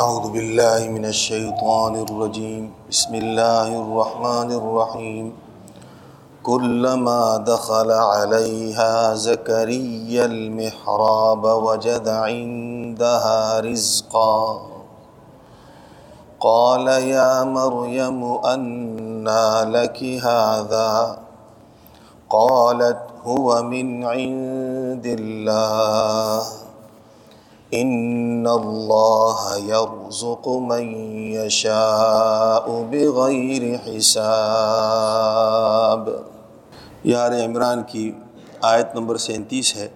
[0.00, 5.30] اعوذ باللہ من الشیطان الرجیم بسم اللہ الرحمن الرحیم
[6.42, 14.58] كلما دخل عليها زكريا المحراب وجد عندها رزقا.
[16.40, 21.18] قال يا مريم أنى لك هذا؟
[22.28, 26.71] قالت هو من عند الله.
[27.74, 30.82] إن الله يرزق من
[31.34, 36.08] يشاء بغير حساب۔
[37.04, 38.12] یار عمران کی
[38.62, 39.88] آیت نمبر سینتیس ہے۔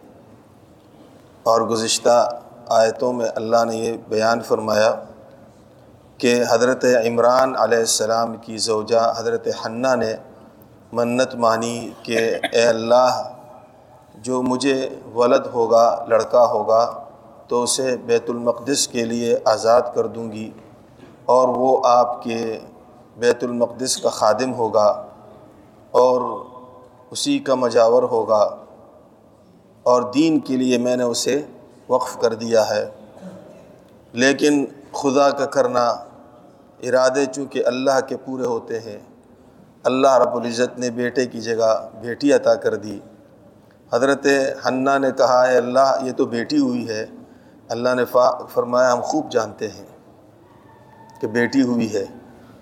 [1.43, 4.95] اور گزشتہ آیتوں میں اللہ نے یہ بیان فرمایا
[6.19, 10.15] کہ حضرت عمران علیہ السلام کی زوجہ حضرت حنہ نے
[10.93, 13.23] منت مانی کہ اے اللہ،
[14.15, 17.06] جو مجھے ولد ہوگا، لڑکا ہوگا
[17.49, 20.51] تو اسے بیت المقدس کے لیے آزاد کر دوں گی
[21.25, 22.59] اور وہ آپ کے
[23.17, 25.07] بیت المقدس کا خادم ہوگا
[25.91, 26.45] اور
[27.11, 28.57] اسی کا مجاور ہوگا
[29.83, 31.43] اور دین کے لیے میں نے اسے
[31.89, 32.91] وقف کر دیا ہے۔
[34.13, 35.89] لیکن خدا کا کرنا
[36.83, 38.99] ارادے چونکہ اللہ کے پورے ہوتے ہیں،
[39.83, 43.01] اللہ رب العزت نے بیٹے کی جگہ بیٹی عطا کر دی۔
[43.93, 44.27] حضرت
[44.69, 47.07] حنہ نے کہا ہے اللہ، یہ تو بیٹی ہوئی ہے۔
[47.69, 48.05] اللہ نے
[48.49, 49.87] فرمایا، ہم خوب جانتے ہیں
[51.21, 52.05] کہ بیٹی ہوئی ہے۔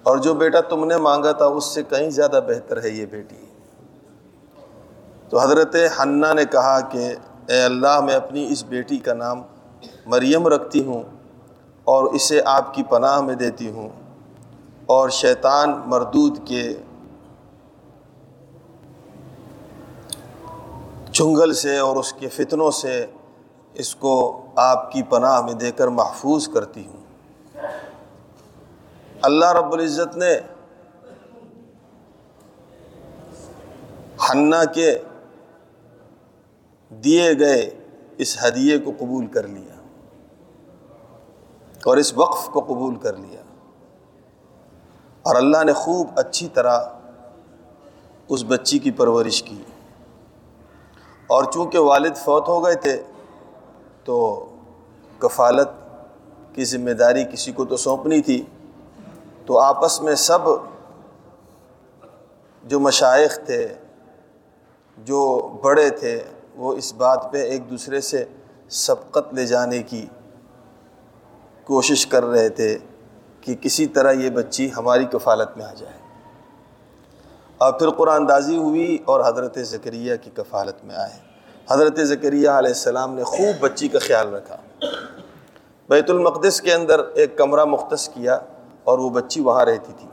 [0.03, 3.47] اور جو بیٹا تم نے مانگا تھا، اس سے کہیں زیادہ بہتر ہے یہ بیٹی۔
[5.29, 7.15] تو حضرت حنہ نے کہا کہ،
[7.49, 9.43] اے اللہ، میں اپنی اس بیٹی کا نام
[10.07, 11.03] مریم رکھتی ہوں
[11.85, 13.89] اور اسے آپ کی پناہ میں دیتی ہوں۔
[14.87, 16.75] اور شیطان مردود کے
[21.13, 23.07] چنگل سے اور اس کے فتنوں سے
[23.75, 27.05] اس کو آپ کی پناہ میں دے کر محفوظ کرتی ہوں۔
[29.23, 30.39] اللہ رب العزت نے
[34.31, 34.99] حنہ کے
[36.91, 37.71] دیے گئے
[38.19, 39.75] اس ہدیے کو قبول کر لیا
[41.85, 43.41] اور اس وقف کو قبول کر لیا۔
[45.23, 46.79] اور اللہ نے خوب اچھی طرح
[48.29, 49.63] اس بچی کی پرورش کی۔
[51.27, 53.03] اور چونکہ والد فوت ہو گئے تھے
[54.05, 54.47] تو
[55.19, 55.69] کفالت
[56.55, 58.45] کی ذمہ داری کسی کو تو سونپنی تھی،
[59.47, 60.39] تو آپس میں سب
[62.65, 63.75] جو مشائق تھے،
[64.99, 66.23] جو بڑے تھے،
[66.57, 68.25] وہ اس بات پہ ایک دوسرے سے
[68.71, 70.07] سبقت لے جانے کی
[71.65, 72.79] کوشش کر رہے تھے
[73.41, 75.99] کہ کسی طرح یہ بچی ہماری کفالت میں آ جائے۔
[77.59, 81.34] اور پھر قرآن دازی ہوئی اور حضرت ذکریہ کی کفالت میں آئے۔
[81.71, 84.57] حضرت ذکریہ علیہ السلام نے خوب بچی کا خیال رکھا۔
[85.89, 88.39] بیت المقدس کے اندر ایک کمرہ مختص کیا
[88.85, 90.09] اور وہ بچی وہاں رہتی تھی۔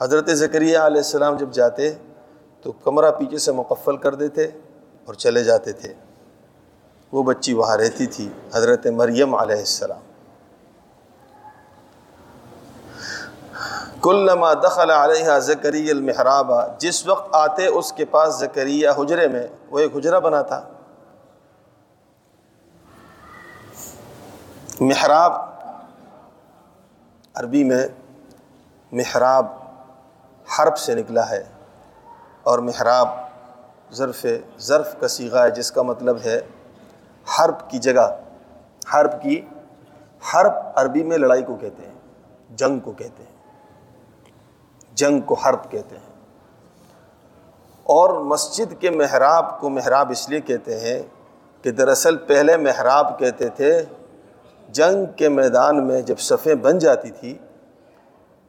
[0.00, 1.94] حضرت ذکریہ علیہ السلام جب جاتے
[2.62, 4.44] تو کمرہ پیچھے سے مقفل کر دیتے
[5.04, 5.94] اور چلے جاتے تھے۔
[7.12, 10.11] وہ بچی وہاں رہتی تھی، حضرت مریم علیہ السلام۔
[14.02, 19.78] کلما دخل علیہ زکری المحراب، جس وقت آتے اس کے پاس زکریہ حجرے میں، وہ
[19.78, 20.60] ایک حجرہ بنا تھا۔
[24.80, 25.32] محراب،
[27.34, 27.86] عربی میں
[28.92, 29.46] محراب
[30.48, 31.42] حرب سے نکلا ہے،
[32.42, 33.08] اور محراب
[33.94, 34.24] ظرف
[34.60, 36.40] ظرف کا سیغہ ہے، جس کا مطلب ہے
[37.26, 38.08] حرب کی جگہ۔
[38.94, 39.40] حرب کی،
[40.22, 43.30] حرب عربی میں لڑائی کو کہتے ہیں، جنگ کو کہتے ہیں۔
[44.94, 46.12] جنگ کو حرب کہتے ہیں۔
[47.82, 51.02] اور مسجد کے محراب کو محراب اس لیے کہتے ہیں
[51.62, 53.82] کہ دراصل پہلے محراب کہتے تھے،
[54.68, 57.38] جنگ کے میدان میں جب صفیں بن جاتی تھی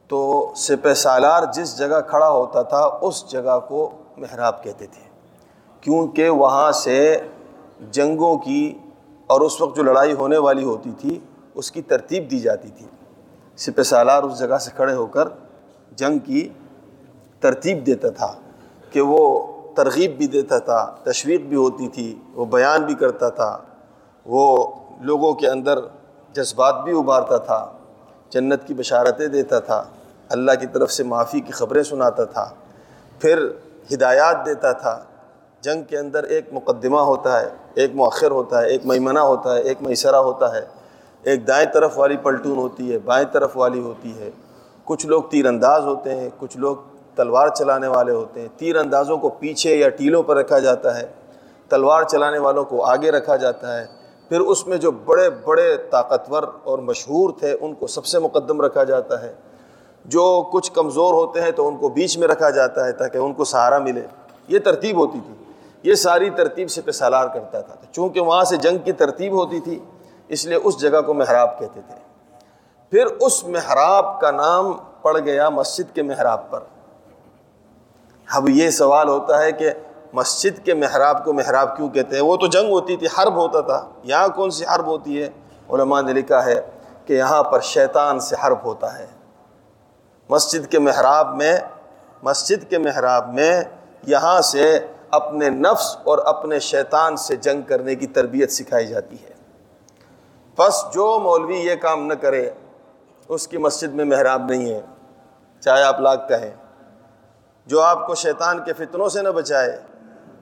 [0.08, 5.08] تو سپہ سالار جس جگہ کھڑا ہوتا تھا اس جگہ کو محراب کہتے تھے۔
[5.80, 7.20] کیونکہ وہاں سے
[7.90, 8.78] جنگوں کی
[9.26, 11.18] اور اس وقت جو لڑائی ہونے والی ہوتی تھی،
[11.54, 12.86] اس کی ترتیب دی جاتی تھی۔
[13.56, 15.28] سپہ سالار اس جگہ سے کھڑے ہو کر
[15.92, 16.48] جنگ کی
[17.40, 18.32] ترتیب دیتا تھا
[18.90, 19.46] کہ وہ
[19.76, 23.58] ترغیب بھی دیتا تھا، تشویق بھی ہوتی تھی، وہ بیان بھی کرتا تھا۔
[24.26, 24.66] وہ
[25.00, 25.78] لوگوں کے اندر
[26.32, 27.72] جذبات بھی ابھارتا تھا،
[28.30, 29.84] جنت کی بشارتیں دیتا تھا،
[30.28, 32.50] اللہ کی طرف سے معافی کی خبریں سناتا تھا۔
[33.20, 33.48] پھر
[33.92, 35.04] ہدایات دیتا تھا۔
[35.60, 39.60] جنگ کے اندر ایک مقدمہ ہوتا ہے، ایک مؤخر ہوتا ہے، ایک میمنہ ہوتا ہے،
[39.60, 40.66] ایک میسرہ ہوتا ہے۔
[41.22, 44.30] ایک دائیں طرف والی پلٹون ہوتی ہے، بائیں طرف والی ہوتی ہے۔
[44.84, 46.76] کچھ لوگ تیر انداز ہوتے ہیں، کچھ لوگ
[47.14, 51.06] تلوار چلانے والے ہوتے ہیں۔ تیر اندازوں کو پیچھے یا ٹیلوں پر رکھا جاتا ہے۔
[51.68, 53.86] تلوار چلانے والوں کو آگے رکھا جاتا ہے۔
[54.28, 58.60] پھر اس میں جو بڑے بڑے طاقتور اور مشہور تھے، ان کو سب سے مقدم
[58.60, 59.34] رکھا جاتا ہے۔
[60.04, 63.32] جو کچھ کمزور ہوتے ہیں تو ان کو بیچ میں رکھا جاتا ہے تاکہ ان
[63.32, 64.02] کو سہارا ملے۔
[64.48, 65.34] یہ ترتیب ہوتی تھی۔
[65.82, 69.60] یہ ساری ترتیب سے پہ سالار کرتا تھا۔ چونکہ وہاں سے جنگ کی ترتیب ہوتی
[69.60, 69.78] تھی،
[70.28, 72.03] اس لیے اس جگہ کو محراب کہتے تھے۔
[72.94, 76.60] پھر اس محراب کا نام پڑ گیا مسجد کے محراب پر۔
[78.32, 79.70] اب یہ سوال ہوتا ہے کہ
[80.12, 83.60] مسجد کے محراب کو محراب کیوں کہتے ہیں؟ وہ تو جنگ ہوتی تھی، حرب ہوتا
[83.60, 85.28] تھا۔ یہاں کون سی حرب ہوتی ہے؟
[85.70, 86.70] علماء نے لکھا ہے
[87.06, 89.06] کہ یہاں پر شیطان سے حرب ہوتا ہے۔
[90.28, 91.58] مسجد کے محراب میں،
[92.22, 93.62] مسجد کے محراب میں
[94.06, 99.34] یہاں سے اپنے نفس اور اپنے شیطان سے جنگ کرنے کی تربیت سکھائی جاتی ہے۔
[100.58, 102.50] بس جو مولوی یہ کام نہ کرے
[103.28, 104.80] اس کی مسجد میں محراب نہیں ہے،
[105.60, 106.50] چاہے آپ لاگ کہیں۔
[107.66, 109.80] جو آپ کو شیطان کے فتنوں سے نہ بچائے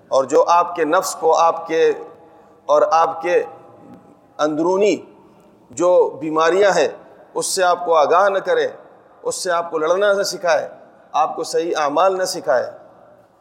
[0.08, 1.92] اور جو آپ کے نفس کو آپ کے
[2.66, 3.42] اور آپ کے
[4.38, 4.96] اندرونی
[5.70, 6.88] جو بیماریاں ہیں،
[7.34, 8.68] اس سے آپ کو آگاہ نہ کرے،
[9.22, 10.68] اس سے آپ کو لڑنا نہ سکھائے،
[11.12, 12.70] آپ کو صحیح اعمال نہ سکھائے،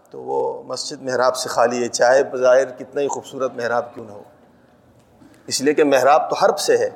[0.10, 4.12] تو وہ مسجد محراب سے خالی ہے۔ چاہے بظاہر کتنا ہی خوبصورت محراب کیوں نہ
[4.12, 4.24] ہو۔
[5.48, 6.90] اس لیے کہ محراب تو حرب سے ہے،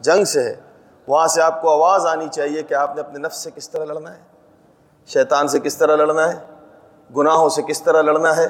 [0.00, 0.54] جنگ سے ہے۔
[1.06, 3.84] وہاں سے آپ کو آواز آنی چاہیے کہ آپ نے اپنے نفس سے کس طرح
[3.84, 4.20] لڑنا ہے؟
[5.06, 6.38] شیطان سے کس طرح لڑنا ہے؟
[7.16, 8.48] گناہوں سے کس طرح لڑنا ہے؟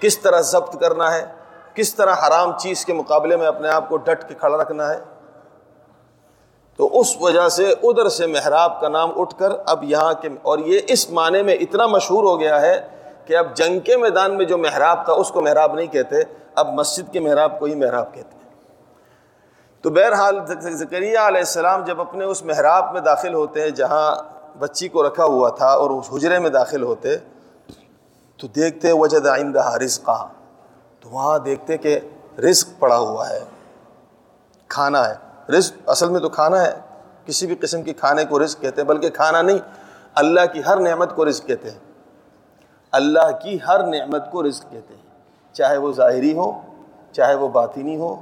[0.00, 1.26] کس طرح ضبط کرنا ہے؟
[1.74, 4.98] کس طرح حرام چیز کے مقابلے میں اپنے آپ کو ڈٹ کے کھڑا رکھنا ہے؟
[6.76, 10.58] تو اس وجہ سے ادھر سے محراب کا نام اٹھ کر اب یہاں کے اور
[10.58, 12.88] یہ اس معنی میں اتنا مشہور ہو گیا ہے
[13.24, 16.16] کہ اب جنگ کے میدان میں جو محراب تھا اس کو محراب نہیں کہتے،
[16.54, 18.39] اب مسجد کے محراب کو ہی محراب کہتے ہیں۔
[19.84, 20.38] تو بہرحال
[20.70, 24.14] زکریہ علیہ السلام جب اپنے اس محراب میں داخل ہوتے ہیں جہاں
[24.58, 27.16] بچی کو رکھا ہوا تھا اور اس حجرے میں داخل ہوتے،
[28.36, 30.10] تو دیکھتے وجد آئندہ رزق
[31.00, 31.98] تو وہاں دیکھتے کہ
[32.38, 33.40] رزق پڑا ہوا ہے،
[34.68, 35.14] کھانا ہے۔
[35.52, 36.72] رزق، اصل میں تو کھانا ہے،
[37.26, 39.58] کسی بھی قسم کی کھانے کو رزق کہتے ہیں، بلکہ کھانا نہیں،
[40.14, 41.78] اللہ کی ہر نعمت کو رزق کہتے ہیں۔
[42.92, 45.08] اللہ کی ہر نعمت کو رزق کہتے ہیں،
[45.52, 46.50] چاہے وہ ظاہری ہو،
[47.12, 48.14] چاہے وہ باطینی ہو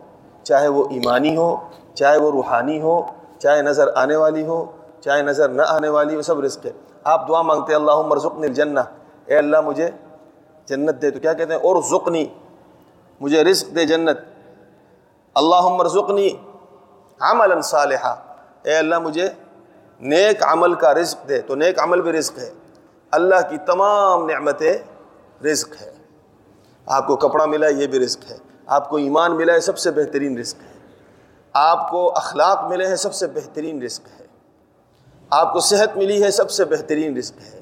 [0.49, 1.57] چاہے وہ ایمانی ہو،
[1.95, 3.03] چاہے وہ روحانی ہو،
[3.39, 4.65] چاہے نظر آنے والی ہو،
[5.01, 6.71] چاہے نظر نہ آنے والی، وہ سب رزق ہے۔
[7.05, 8.81] آپ دعا مانگتے ہیں اللہ مرزقنی الجنہ
[9.27, 9.91] اے اللہ، مجھے
[10.67, 12.27] جنت دے۔ تو کیا کہتے ہیں؟ اور زقنی
[13.21, 14.19] مجھے رزق دے جنت۔
[15.35, 16.29] اللہ مرزقنی
[17.21, 18.15] عملا صالحا
[18.63, 19.29] اے اللہ، مجھے
[20.01, 22.51] نیک عمل کا رزق دے۔ تو نیک عمل بھی رزق ہے۔
[23.11, 24.79] اللہ کی تمام نعمتیں
[25.45, 25.93] رزق ہے۔
[26.87, 28.37] آپ کو کپڑا ملا، یہ بھی رزق ہے۔
[28.69, 30.79] آپ کو ایمان ملا ہے، سب سے بہترین رزق ہے۔
[31.53, 34.27] آپ کو اخلاق ملے ہیں، سب سے بہترین رزق ہے۔
[35.31, 37.61] آپ کو صحت ملی ہے، سب سے بہترین رزق ہے۔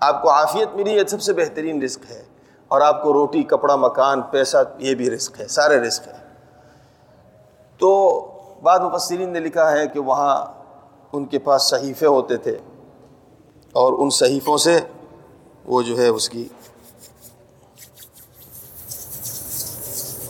[0.00, 2.22] آپ کو عافیت ملی ہے، سب سے بہترین رزق ہے۔
[2.68, 6.22] اور آپ کو روٹی، کپڑا، مکان، پیسہ، یہ بھی رزق ہے، سارے رزق ہے
[7.78, 8.20] تو
[8.62, 10.46] بعد مفسرین نے لکھا ہے کہ وہاں
[11.12, 12.58] ان کے پاس صحیفے ہوتے تھے
[13.72, 14.80] اور ان صحیفوں سے
[15.64, 16.48] وہ جو ہے اس کی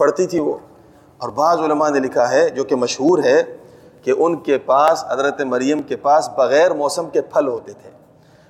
[0.02, 0.58] پڑھتی تھی وہ۔
[1.19, 3.43] اور بعض علماء نے لکھا ہے جو کہ مشہور ہے
[4.02, 7.90] کہ ان کے پاس، حضرت مریم کے پاس بغیر موسم کے پھل ہوتے تھے۔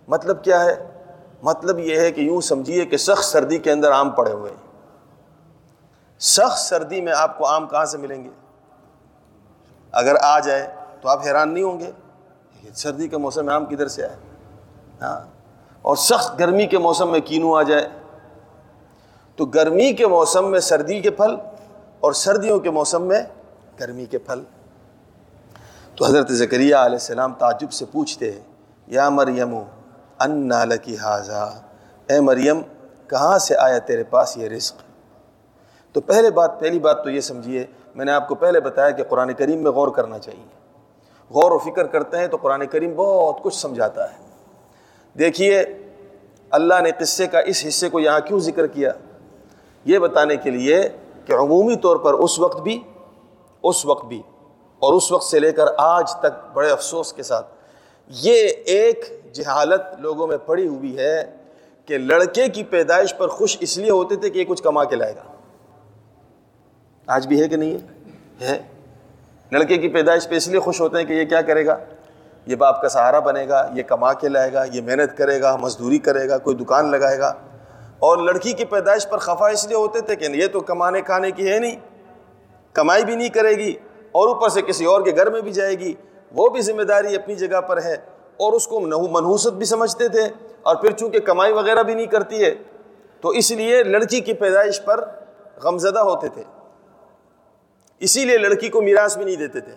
[0.08, 0.88] مطلب کیا ہے؟
[1.43, 4.52] مطلب یہ ہے کہ یوں سمجھیے کہ سخت سردی کے اندر آم پڑے ہوئے
[6.19, 8.31] سخت سردی میں آپ کو آم کہاں سے ملیں گے؟
[9.93, 10.69] اگر آ جائے
[11.00, 11.90] تو آپ حیران نہیں ہوں گے
[12.75, 14.16] سردی کے موسم میں آم کدھر سے آئے؟
[15.02, 15.21] ہاں۔
[15.82, 17.88] اور سخت گرمی کے موسم میں کینو آ جائے۔
[19.36, 21.36] تو گرمی کے موسم میں سردی کے پھل
[22.00, 23.22] اور سردیوں کے موسم میں
[23.80, 24.40] گرمی کے پھل۔
[25.96, 28.40] تو حضرت ذکریہ علیہ السلام تعجب سے پوچھتے ہیں،
[28.86, 29.54] یا مریم
[30.18, 31.54] ان لکی حاضہ
[32.10, 32.60] اے مریم،
[33.06, 34.74] کہاں سے آیا تیرے پاس یہ رزق؟
[35.92, 39.04] تو پہلے بات، پہلی بات تو یہ سمجھیے، میں نے آپ کو پہلے بتایا کہ
[39.04, 40.46] قرآن کریم میں غور کرنا چاہیے۔
[41.30, 44.16] غور و فکر کرتے ہیں تو قرآن کریم بہت کچھ سمجھاتا ہے۔
[45.18, 45.64] دیکھیے،
[46.50, 48.92] اللہ نے قصے کا اس حصے کو یہاں کیوں ذکر کیا؟
[49.84, 50.88] یہ بتانے کے لیے
[51.24, 52.82] کہ عمومی طور پر اس وقت بھی،
[53.62, 54.22] اس وقت بھی،
[54.78, 57.46] اور اس وقت سے لے کر آج تک بڑے افسوس کے ساتھ،
[58.10, 61.36] یہ ایک جہالت لوگوں میں پڑی ہوئی ہے
[61.86, 64.96] کہ لڑکے کی پیدائش پر خوش اس لیے ہوتے تھے کہ یہ کچھ کما کے
[64.96, 65.22] لائے گا۔
[67.06, 67.76] آج بھی ہے کہ نہیں
[68.40, 68.62] ہے؟
[69.52, 71.76] لڑکے کی پیدائش پہ اس لیے خوش ہوتے ہیں کہ یہ کیا کرے گا؟
[72.46, 75.56] یہ باپ کا سہارا بنے گا، یہ کما کے لائے گا، یہ محنت کرے گا،
[75.56, 77.32] مزدوری کرے گا، کوئی دکان لگائے گا۔
[78.02, 81.30] اور لڑکی کی پیدائش پر خفا اس لیے ہوتے تھے کہ یہ تو کمانے کھانے
[81.30, 81.76] کی ہے نہیں،
[82.73, 83.75] کمائی بھی نہیں کرے گی
[84.12, 85.92] اور اوپر سے کسی اور کے گھر میں بھی جائے گی،
[86.32, 87.94] وہ بھی ذمہ داری اپنی جگہ پر ہے
[88.37, 90.23] اور اس کو منحوست بھی سمجھتے تھے
[90.62, 92.54] اور پھر چونکہ کمائی وغیرہ بھی نہیں کرتی ہے،
[93.21, 95.04] تو اس لیے لڑکی کی پیدائش پر
[95.62, 96.42] غمزدہ ہوتے تھے۔
[98.00, 99.73] اسی لیے لڑکی کو میراث بھی نہیں دیتے تھے۔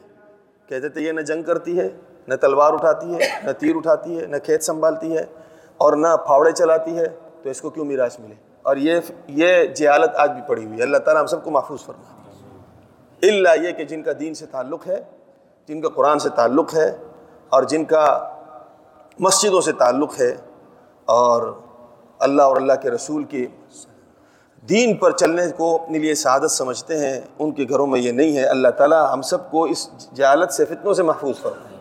[0.69, 1.87] کہتے تھے یہ نہ جنگ کرتی ہے،
[2.27, 5.23] نہ تلوار اٹھاتی ہے، نہ تیر اٹھاتی ہے، نہ کھیت سنبھالتی ہے
[5.77, 7.05] اور نہ پھاوڑے چلاتی ہے۔
[7.45, 10.83] تو اس کو کیوں میراث ملے؟ اور یہ یہ جہالت آج بھی پڑی ہوئی ہے۔
[10.83, 12.31] اللہ تعالیٰ ہم سب کو محفوظ فرما
[13.21, 15.01] اللہ یہ کہ جن کا دین سے تعلق ہے،
[15.67, 16.97] جن کا قرآن سے تعلق ہے،
[17.49, 18.05] اور جن کا
[19.19, 20.35] مسجدوں سے تعلق ہے،
[21.05, 21.53] اور
[22.19, 23.47] اللہ اور اللہ کے رسول کی
[24.69, 28.37] دین پر چلنے کو اپنے لیے سعادت سمجھتے ہیں، ان کے گھروں میں یہ نہیں
[28.37, 31.77] ہے۔ اللہ تعالیٰ ہم سب کو اس جہالت سے، فتنوں سے محفوظ فرمائے۔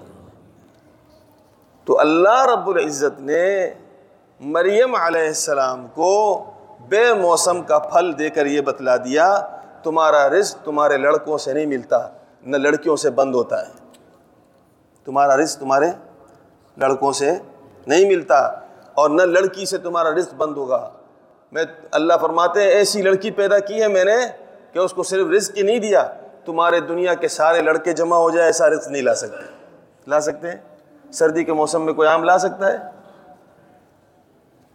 [1.84, 3.70] تو اللہ رب العزت نے
[4.40, 6.44] مریم علیہ السلام کو
[6.88, 9.46] بے موسم کا پھل دے کر یہ بتلا دیا،
[9.82, 12.08] تمہارا رزق تمہارے لڑکوں سے نہیں ملتا،
[12.42, 13.72] نہ لڑکیوں سے بند ہوتا ہے۔
[15.04, 15.86] تمہارا رزق تمہارے
[16.76, 17.32] لڑکوں سے
[17.86, 18.38] نہیں ملتا
[18.94, 20.90] اور نہ لڑکی سے تمہارا رزق بند ہوگا۔
[21.52, 24.16] میں اللہ فرماتے ہیں، ایسی لڑکی پیدا کی ہے میں نے
[24.72, 26.04] کہ اس کو صرف رزق ہی نہیں دیا،
[26.44, 29.44] تمہارے دنیا کے سارے لڑکے جمع ہو جائے، ایسا رزق نہیں لا سکتے۔
[30.06, 32.93] لا سکتے؟ ہیں سردی کے موسم میں کوئی آم لا سکتا ہے؟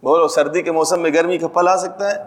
[0.02, 2.24] بولو سردی کے موسم میں گرمی کا پھل آ سکتا ہے؟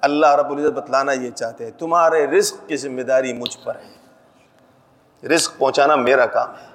[0.00, 4.02] اللہ رب العزت بتلانا یہ چاہتے ہیں، تمہارے رزق کی ذمہ داری مجھ پر ہے۔
[5.28, 6.66] رزق پہنچانا میرا کام ہے،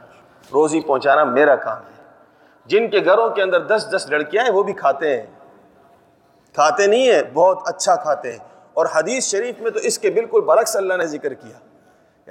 [0.53, 2.03] روزی پہنچانا میرا کام ہے۔
[2.65, 5.27] جن کے گھروں کے اندر دس دس لڑکیاں ہیں، وہ بھی کھاتے ہیں۔
[6.53, 8.39] کھاتے نہیں ہیں، بہت اچھا کھاتے ہیں۔
[8.73, 11.57] اور حدیث شریف میں تو اس کے بالکل برعکس اللہ نے ذکر کیا۔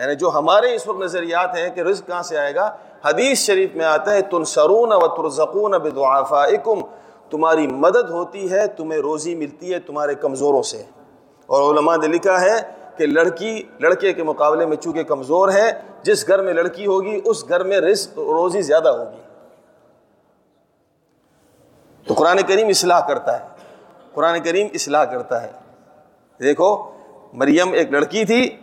[0.02, 3.70] یعنی جو ہمارے اس وقت نظریات ہیں کہ رزق کہاں سے آئے گا، حدیث شریف
[3.74, 6.80] میں آتا ہے تن سرون و ترزقون بدعافائکم
[7.30, 10.82] تمہاری مدد ہوتی ہے، تمہیں روزی ملتی ہے تمہارے کمزوروں سے۔
[11.46, 12.54] اور علماء نے لکھا ہے
[12.96, 17.48] کہ لڑکی، لڑکے کے مقابلے میں چونکہ کمزور ہے، جس گھر میں لڑکی ہوگی، اس
[17.48, 19.22] گھر میں رزق، روزی زیادہ ہوگی۔
[22.06, 23.48] تو قرآن کریم اصلاح کرتا ہے۔
[24.14, 25.52] قرآن کریم اصلاح کرتا ہے۔
[26.40, 26.90] دیکھو،
[27.32, 28.56] مریم ایک لڑکی تھی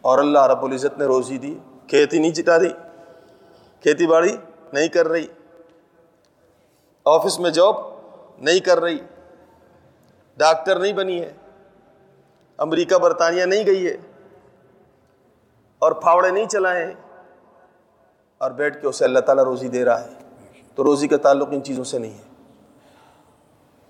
[0.00, 2.68] اور اللہ رب العزت نے روزی دی۔ کھیتی نہیں چٹا دی۔
[3.82, 4.36] کھیتی باڑی
[4.72, 5.26] نہیں کر رہی۔
[7.04, 7.93] آفس میں جاب
[8.38, 8.98] نہیں کر رہی۔
[10.36, 11.32] ڈاکٹر نہیں بنی ہے۔
[12.56, 13.96] امریکہ برطانیہ نہیں گئی ہے۔
[15.78, 16.94] اور پھاوڑے نہیں چلائے ہیں۔
[18.38, 20.08] اور بیٹھ کے اسے اللہ تعالیٰ روزی دے رہا ہے۔
[20.74, 22.22] تو روزی کا تعلق ان چیزوں سے نہیں ہے۔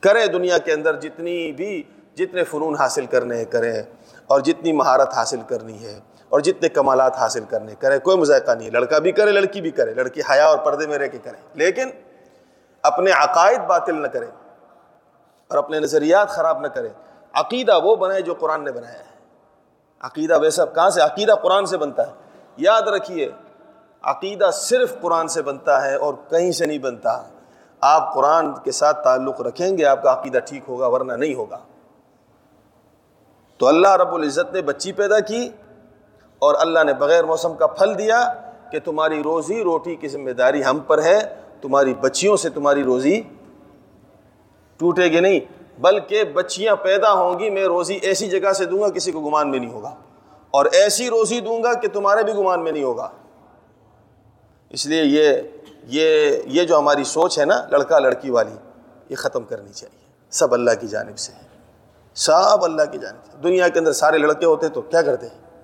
[0.00, 1.82] کریں دنیا کے اندر جتنی بھی،
[2.14, 3.82] جتنے فنون حاصل کرنے ہیں کریں
[4.26, 8.66] اور جتنی مہارت حاصل کرنی ہے۔ اور جتنے کمالات حاصل کرنے کریں کوئی مذائقہ نہیں
[8.66, 11.40] ہے۔ لڑکا بھی کرے، لڑکی بھی کرے۔ لڑکی حیا اور پردے میں رہ کے کریں
[11.54, 11.88] لیکن
[12.84, 14.30] اپنے عقائد باطل نہ کریں
[15.48, 16.88] اور اپنے نظریات خراب نہ کریں۔
[17.32, 19.14] عقیدہ وہ بنائے جو قرآن نے بنایا ہے۔
[20.00, 22.12] عقیدہ ویسا کہاں سے؟ عقیدہ قرآن سے بنتا ہے۔
[22.56, 23.30] یاد رکھیے،
[24.02, 27.22] عقیدہ صرف قرآن سے بنتا ہے اور کہیں سے نہیں بنتا۔
[27.80, 31.58] آپ قرآن کے ساتھ تعلق رکھیں گے، آپ کا عقیدہ ٹھیک ہوگا، ورنہ نہیں ہوگا۔
[33.58, 35.50] تو اللہ رب العزت نے بچی پیدا کی
[36.38, 38.32] اور اللہ نے بغیر موسم کا پھل دیا
[38.70, 43.22] کہ تمہاری روزی روٹی کی ذمہ داری ہم پر ہے۔ تمہاری بچیوں سے تمہاری روزی
[44.76, 45.40] ٹوٹے گی نہیں،
[45.80, 49.50] بلکہ بچیاں پیدا ہوں گی، میں روزی ایسی جگہ سے دوں گا کسی کو گمان
[49.50, 49.94] میں نہیں ہوگا۔
[50.50, 53.10] اور ایسی روزی دوں گا کہ تمہارے بھی گمان میں نہیں ہوگا۔
[54.70, 55.42] اس لیے یہ
[55.84, 58.56] یہ یہ جو ہماری سوچ ہے نا، لڑکا لڑکی والی،
[59.08, 59.98] یہ ختم کرنی چاہیے۔
[60.30, 61.48] سب اللہ کی جانب سے ہے
[62.14, 65.62] سب اللہ کی جانب سے۔ دنیا کے اندر سارے لڑکے ہوتے تو کیا کرتے؟ ہیں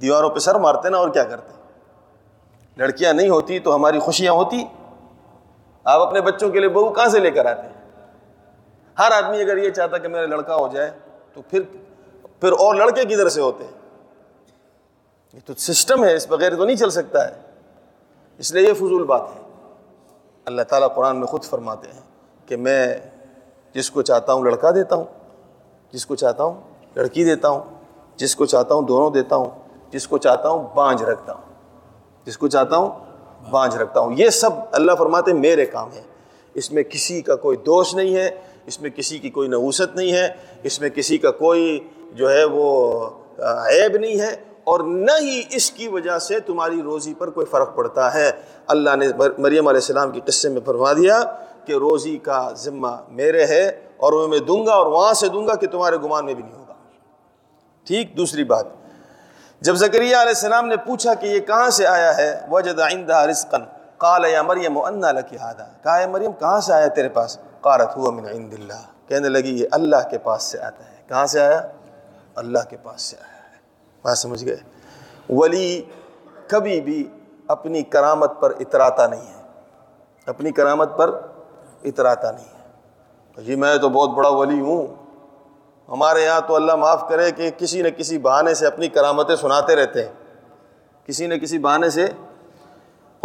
[0.00, 1.52] دیواروں پہ سر مارتے نا اور کیا کرتے؟
[2.76, 4.64] لڑکیاں نہیں ہوتی تو ہماری خوشیاں ہوتی۔
[5.86, 7.90] آپ اپنے بچوں کے لیے بہو کہاں سے لے کر آتے ہیں؟
[8.98, 10.90] ہر آدمی اگر یہ چاہتا کہ میرا لڑکا ہو جائے،
[11.34, 11.60] تو پھر
[12.40, 13.72] پھر اور لڑکے کدھر سے ہوتے ہیں؟
[15.34, 17.34] یہ تو سسٹم ہے، اس بغیر تو نہیں چل سکتا ہے۔
[18.38, 19.40] اس لیے یہ فضول بات ہے۔
[20.44, 22.00] اللہ تعالیٰ قرآن میں خود فرماتے ہیں
[22.46, 22.96] کہ میں
[23.72, 25.04] جس کو چاہتا ہوں لڑکا دیتا ہوں،
[25.92, 26.60] جس کو چاہتا ہوں
[26.96, 27.60] لڑکی دیتا ہوں،
[28.16, 29.50] جس کو چاہتا ہوں دونوں دیتا ہوں،
[29.90, 31.42] جس کو چاہتا ہوں بانجھ رکھتا ہوں،
[32.24, 33.05] جس کو چاہتا ہوں
[33.50, 36.02] بانجھ رکھتا ہوں۔ یہ سب اللہ فرماتے ہیں میرے کام ہے
[36.54, 38.30] اس میں کسی کا کوئی دوش نہیں ہے،
[38.66, 40.28] اس میں کسی کی کوئی نووست نہیں ہے،
[40.62, 41.78] اس میں کسی کا کوئی
[42.12, 47.14] جو ہے وہ عیب نہیں ہے اور نہ ہی اس کی وجہ سے تمہاری روزی
[47.14, 48.30] پر کوئی فرق پڑتا ہے۔
[48.66, 51.22] اللہ نے مریم علیہ السلام کی قصے میں فرما دیا
[51.64, 55.46] کہ روزی کا ذمہ میرے ہے اور وہ میں دوں گا اور وہاں سے دوں
[55.46, 56.74] گا کہ تمہارے گمان میں بھی نہیں ہوگا۔
[57.84, 58.66] ٹھیک، دوسری بات۔
[59.60, 63.58] جب زکریہ علیہ السلام نے پوچھا کہ یہ کہاں سے آیا ہے، وجد عندها رزقا،
[63.96, 67.98] قال یا مریم انا لك هذا۔ کہا ہے مریم، کہاں سے آیا تیرے پاس؟ قالت
[67.98, 71.40] هو من عند الله کہنے لگی، یہ اللہ کے پاس سے آتا ہے۔ کہاں سے
[71.40, 71.62] آیا؟
[72.34, 73.56] اللہ کے پاس سے آیا ہے۔
[74.02, 74.56] بات سمجھ گئے؟
[75.30, 75.84] ولی
[76.46, 77.10] کبھی بھی
[77.48, 79.42] اپنی کرامت پر اتراتا نہیں ہے۔
[80.26, 81.20] اپنی کرامت پر
[81.84, 85.05] اتراتا نہیں ہے۔ جی میں تو بہت بڑا ولی ہوں۔
[85.88, 89.76] ہمارے یہاں تو اللہ معاف کرے کہ کسی نہ کسی بہانے سے اپنی کرامتیں سناتے
[89.76, 90.12] رہتے ہیں۔
[91.06, 92.06] کسی نہ کسی بہانے سے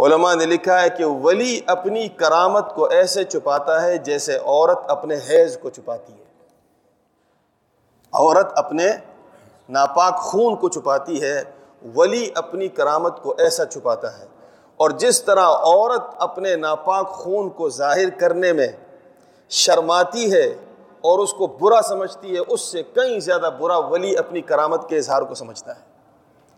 [0.00, 5.16] علماء نے لکھا ہے کہ ولی اپنی کرامت کو ایسے چھپاتا ہے جیسے عورت اپنے
[5.28, 6.24] حیض کو چھپاتی ہے۔
[8.12, 8.88] عورت اپنے
[9.68, 11.42] ناپاک خون کو چھپاتی ہے،
[11.94, 14.24] ولی اپنی کرامت کو ایسا چھپاتا ہے۔
[14.76, 18.68] اور جس طرح عورت اپنے ناپاک خون کو ظاہر کرنے میں
[19.48, 20.54] شرماتی ہے
[21.02, 24.96] اور اس کو برا سمجھتی ہے، اس سے کئی زیادہ برا ولی اپنی کرامت کے
[24.96, 25.80] اظہار کو سمجھتا ہے۔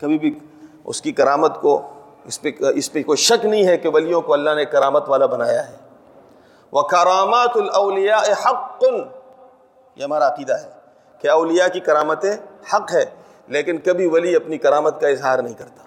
[0.00, 0.38] کبھی بھی
[0.84, 1.82] اس کی کرامت کو،
[2.24, 5.26] اس پہ اس پہ کوئی شک نہیں ہے کہ ولیوں کو اللہ نے کرامت والا
[5.26, 5.76] بنایا ہے۔
[6.72, 8.84] وہ کرامات الاولیاء حق۔
[9.96, 10.70] یہ ہمارا عقیدہ ہے
[11.18, 12.36] کہ اولیاء کی کرامتیں
[12.74, 13.04] حق ہے،
[13.48, 15.84] لیکن کبھی ولی اپنی کرامت کا اظہار نہیں کرتا۔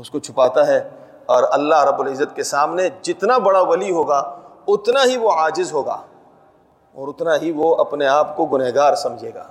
[0.00, 0.90] اس کو چھپاتا ہے
[1.26, 4.38] اور اللہ رب العزت کے سامنے جتنا بڑا ولی ہوگا،
[4.68, 6.00] اتنا ہی وہ عاجز ہوگا۔
[6.98, 9.46] اور اتنا ہی وہ اپنے آپ کو گنہگار سمجھے گا۔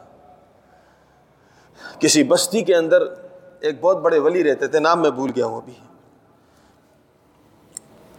[1.99, 3.03] کسی بستی کے اندر
[3.59, 5.73] ایک بہت بڑے ولی رہتے تھے، نام میں بھول گیا ہوں ابھی۔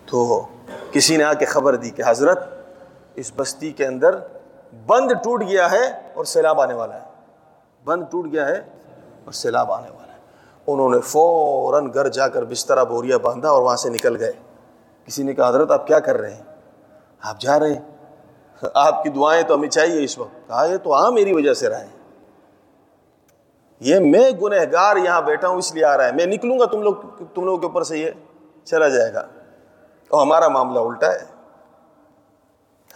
[0.07, 0.47] تو
[0.93, 2.39] کسی نے آ کے خبر دی کہ حضرت،
[3.15, 4.19] اس بستی کے اندر
[4.87, 7.07] بند ٹوٹ گیا ہے اور سیلاب آنے والا ہے۔
[7.85, 8.59] بند ٹوٹ گیا ہے
[9.25, 10.19] اور سیلاب آنے والا ہے۔
[10.67, 14.33] انہوں نے فوراً گھر جا کر بسترا بوریا باندھا اور وہاں سے نکل گئے۔
[15.07, 16.43] کسی نے کہا، حضرت، آپ کیا کر رہے ہیں؟
[17.21, 17.98] آپ جا رہے ہیں۔
[18.75, 21.69] آپ کی دعائیں تو ہمیں چاہیے اس وقت۔ کہا، یہ تو ہاں میری وجہ سے
[21.69, 21.87] رہے
[23.81, 26.65] یہ میں گنہ گار یہاں بیٹھا ہوں، اس لیے آ رہا ہے۔ میں نکلوں گا،
[26.65, 26.95] تم لوگ،
[27.35, 28.11] تم لوگوں کے اوپر سے یہ
[28.65, 29.27] چلا جائے گا۔
[30.09, 31.25] اور ہمارا معاملہ الٹا ہے۔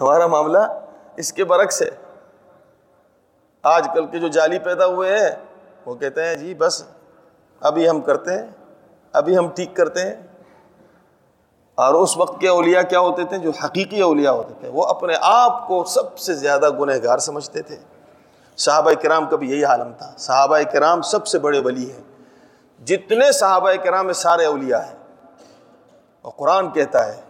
[0.00, 0.59] ہمارا معاملہ
[1.16, 1.90] اس کے برعکس ہے۔
[3.62, 5.31] آج کل کے جو جالی پیدا ہوئے ہیں،
[5.87, 6.85] وہ کہتے ہیں جی بس،
[7.61, 8.47] ابھی ہم کرتے ہیں،
[9.12, 10.23] ابھی ہم ٹھیک کرتے ہیں۔
[11.75, 15.14] اور اس وقت کے اولیاء کیا ہوتے تھے؟ جو حقیقی اولیاء ہوتے تھے، وہ اپنے
[15.21, 17.76] آپ کو سب سے زیادہ گنہ گار سمجھتے تھے۔
[18.57, 22.02] صحابہ کرام کا بھی یہی عالم تھا۔ صحابہ کرام سب سے بڑے ولی ہیں۔
[22.85, 24.99] جتنے صحابہ کرام میں سارے اولیاء ہیں۔
[26.23, 27.21] اور قرآن کہتا ہے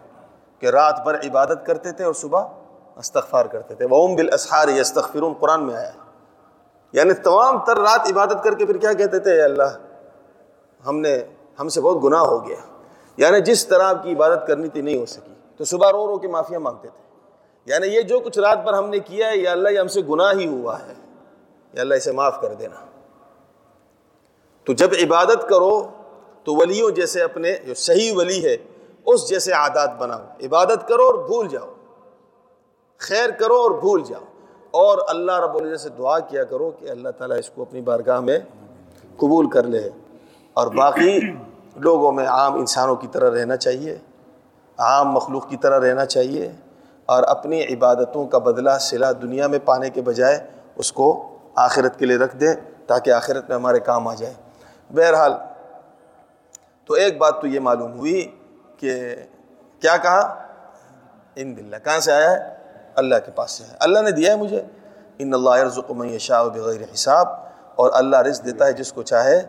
[0.58, 2.44] کہ رات بھر عبادت کرتے تھے اور صبح
[2.96, 5.99] استغفار کرتے تھے۔ وہ بال اسحار استغفرون قرآن میں آیا ہے۔
[6.93, 9.78] یعنی تمام تر رات عبادت کر کے پھر کیا کہتے تھے؟ اللہ،
[10.86, 11.19] ہم نے،
[11.60, 12.56] ہم سے بہت گناہ ہو گیا۔
[13.16, 16.18] یعنی جس طرح آپ کی عبادت کرنی تھی نہیں ہو سکی۔ تو صبح رو رو
[16.18, 17.02] کے معافیا مانگتے تھے۔
[17.64, 20.00] یعنی یہ جو کچھ رات پر ہم نے کیا ہے، یا اللہ یہ ہم سے
[20.08, 20.94] گناہ ہی ہوا ہے۔
[21.72, 22.86] یا اللہ اسے معاف کر دینا۔
[24.64, 25.88] تو جب عبادت کرو،
[26.44, 28.56] تو ولیوں جیسے اپنے جو صحیح ولی ہے،
[29.06, 31.72] اس جیسے عادات بناؤ۔ عبادت کرو اور بھول جاؤ۔
[32.98, 34.25] خیر کرو اور بھول جاؤ۔
[34.70, 38.20] اور اللہ رب العزت سے دعا کیا کرو کہ اللہ تعالیٰ اس کو اپنی بارگاہ
[38.20, 38.38] میں
[39.16, 39.90] قبول کر لے۔
[40.52, 41.18] اور باقی
[41.76, 43.99] لوگوں میں عام انسانوں کی طرح رہنا چاہیے،
[44.78, 46.52] عام مخلوق کی طرح رہنا چاہیے
[47.06, 52.06] اور اپنی عبادتوں کا بدلہ صلہ دنیا میں پانے کے بجائے اس کو آخرت کے
[52.06, 52.54] لیے رکھ دیں
[52.87, 54.35] تاکہ آخرت میں ہمارے کام آ جائے۔
[54.95, 55.32] بہرحال،
[56.85, 58.37] تو ایک بات تو یہ معلوم ہوئی
[58.76, 59.15] کہ
[59.80, 60.45] کیا کہا؟
[61.37, 62.54] ان دلہ کہاں سے آیا ہے؟
[62.95, 64.63] اللہ کے پاس سے ہے اللہ نے دیا ہے مجھے۔
[65.19, 67.28] ان اللہ رزق من شاہ بغیر حساب
[67.75, 69.43] اور اللہ رزق دیتا ہے جس کو چاہے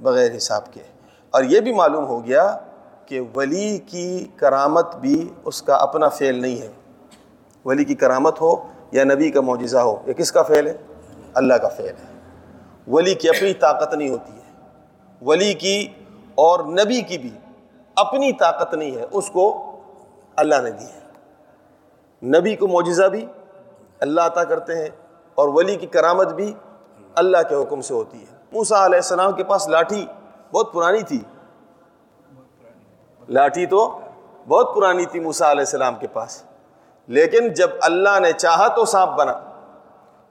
[0.00, 0.99] بغیر حساب کے۔
[1.30, 2.58] اور یہ بھی معلوم ہو گیا
[3.06, 6.68] کہ ولی کی کرامت بھی اس کا اپنا فعل نہیں ہے۔
[7.64, 8.56] ولی کی کرامت ہو
[8.92, 10.76] یا نبی کا معجزہ ہو، یہ کس کا فعل ہے؟
[11.34, 12.20] اللہ کا فعل ہے۔
[12.88, 14.68] ولی کی اپنی طاقت نہیں ہوتی ہے۔
[15.22, 15.88] ولی کی
[16.34, 17.30] اور نبی کی بھی
[17.96, 19.76] اپنی طاقت نہیں ہے، اس کو
[20.36, 21.00] اللہ نے دی ہے۔
[22.38, 23.26] نبی کو معجزہ بھی
[24.00, 24.88] اللہ عطا کرتے ہیں
[25.34, 26.54] اور ولی کی کرامت بھی
[27.14, 30.06] اللہ کے حکم سے ہوتی ہے۔ موسا علیہ السلام کے پاس لاٹھی
[30.52, 31.20] بہت پرانی تھی۔
[33.28, 34.00] لاٹھی تو
[34.48, 36.42] بہت پرانی تھی موسا علیہ السلام کے پاس۔
[37.06, 39.40] لیکن جب اللہ نے چاہا تو سانپ بنا۔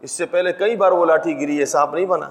[0.02, 2.26] اس سے پہلے کئی بار وہ لاٹھی گری ہے سانپ نہیں بنا۔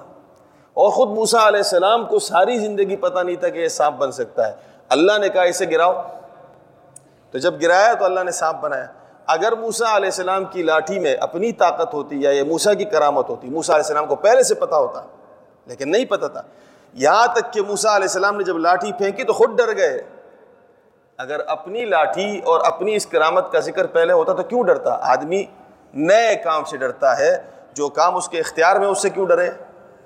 [0.75, 4.13] اور خود موسا علیہ السلام کو ساری زندگی پتہ نہیں تھا کہ یہ سانپ بن
[4.13, 4.55] سکتا ہے۔
[4.89, 6.03] اللہ نے کہا اسے گراؤ۔
[7.31, 8.87] تو جب گرایا تو اللہ نے سانپ بنایا۔
[9.27, 13.29] اگر موسا علیہ السلام کی لاٹھی میں اپنی طاقت ہوتی یا یہ موسا کی کرامت
[13.29, 15.03] ہوتی موسا علیہ السلام کو پہلے سے پتا ہوتا،
[15.67, 16.43] لیکن نہیں پتا تھا۔
[16.93, 20.03] یہاں تک کہ موسا علیہ السلام نے جب لاٹھی پھینکی تو خود ڈر گئے۔
[21.19, 25.45] اگر اپنی لاٹھی اور اپنی اس کرامت کا ذکر پہلے ہوتا تو کیوں ڈرتا؟ آدمی
[25.95, 27.43] نئے کام سے ڈرتا ہے،
[27.75, 29.51] جو کام اس کے اختیار میں اس سے کیوں ڈرے؟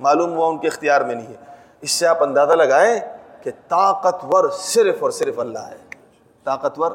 [0.01, 3.01] معلوم ہوا ان کے اختیار میں نہیں ہے۔ اس سے آپ اندازہ لگائیں
[3.42, 5.77] کہ طاقتور صرف اور صرف اللہ ہے۔
[6.45, 6.92] طاقتور،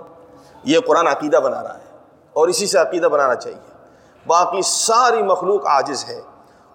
[0.64, 1.98] یہ قرآن عقیدہ بنا رہا ہے
[2.34, 3.74] اور اسی سے عقیدہ بنانا چاہیے۔
[4.28, 6.22] باقی ساری مخلوق عاجز ہے۔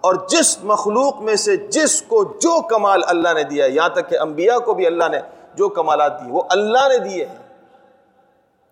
[0.03, 4.09] اور جس مخلوق میں سے جس کو جو کمال اللہ نے دیا ہے، یہاں تک
[4.09, 5.19] کہ انبیاء کو بھی اللہ نے
[5.55, 7.35] جو کمالات دی، وہ اللہ نے دیے ہیں۔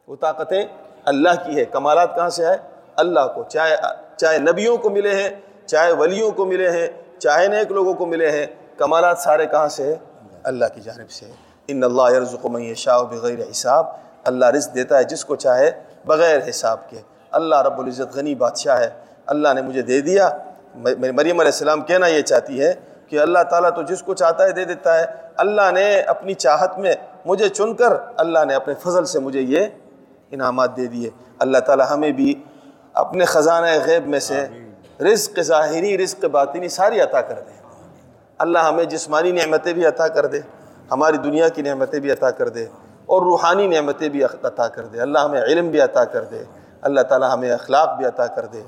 [0.07, 0.63] وہ طاقتیں
[1.05, 2.57] اللہ کی ہے کمالات کہاں سے ہے
[2.95, 3.75] اللہ کو۔ چاہے
[4.17, 5.29] چاہے نبیوں کو ملے ہیں،
[5.65, 6.87] چاہے ولیوں کو ملے ہیں،
[7.19, 8.45] چاہے نیک لوگوں کو ملے ہیں،
[8.77, 9.95] کمالات سارے کہاں سے ہیں؟
[10.43, 11.25] اللہ کی جانب سے
[11.67, 13.85] ان اللہ یرزق من یشاء بغیر حساب۔
[14.23, 15.71] اللہ رزق دیتا ہے جس کو چاہے
[16.05, 16.97] بغیر حساب کے۔
[17.31, 18.89] اللہ رب العزت غنی بادشاہ ہے۔
[19.25, 20.29] اللہ نے مجھے دے دیا۔
[20.75, 22.73] مریم علیہ السلام کہنا یہ چاہتی ہے
[23.07, 25.05] کہ اللہ تعالیٰ تو جس کو چاہتا ہے دے دیتا ہے۔
[25.37, 26.93] اللہ نے اپنی چاہت میں
[27.25, 29.65] مجھے چن کر اللہ نے اپنے فضل سے مجھے یہ
[30.31, 32.43] انعامات دے دیے۔ اللہ تعالیٰ ہمیں بھی
[32.93, 34.47] اپنے خزانہ غیب میں سے
[35.01, 37.51] رزق ظاہری رزق باطنی ساری عطا کر دے۔
[38.37, 40.39] اللہ ہمیں جسمانی نعمتیں بھی عطا کر دے
[40.91, 42.63] ہماری دنیا کی نعمتیں بھی عطا کر دے
[43.05, 46.43] اور روحانی نعمتیں بھی عطا کر دے۔ اللہ ہمیں علم بھی عطا کر دے۔
[46.81, 48.61] اللہ تعالیٰ ہمیں اخلاق بھی عطا کر دے۔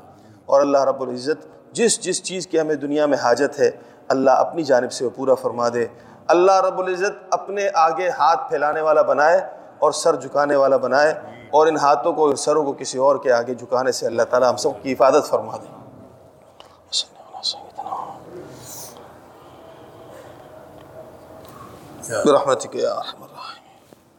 [0.46, 3.72] اور اللہ رب العزت جس جس چیز کی ہمیں دنیا میں حاجت ہے
[4.08, 5.88] اللہ اپنی جانب سے وہ پورا فرما دے۔
[6.28, 9.40] اللہ رب العزت اپنے آگے ہاتھ پھیلانے والا بنائے
[9.80, 11.12] اور سر جھکانے والا بنائے
[11.52, 14.58] اور ان ہاتھوں کو سروں کو کسی اور کے آگے جھکانے سے اللہ تعالیٰ ہم
[14.58, 15.68] سب کی حفاظت فرما دے۔
[22.26, 23.33] برحمتك يا ارحم